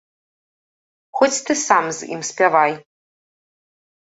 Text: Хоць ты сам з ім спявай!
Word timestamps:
Хоць 1.19 1.37
ты 1.49 1.53
сам 1.67 1.85
з 1.99 2.09
ім 2.17 2.21
спявай! 2.31 2.73